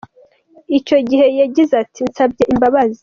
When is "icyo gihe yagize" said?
0.77-1.73